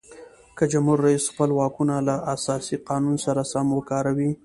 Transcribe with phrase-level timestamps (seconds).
[0.57, 4.31] که جمهور رئیس خپل واکونه له اساسي قانون سره سم وکاروي.